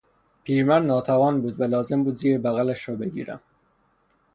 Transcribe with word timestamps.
پیرمرد 0.43 0.83
ناتوان 0.85 1.41
بود 1.41 1.59
و 1.59 1.63
لازم 1.63 2.03
بود 2.03 2.17
زیر 2.17 2.37
بغلش 2.37 2.89
را 2.89 2.95
بگیرم. 2.95 3.41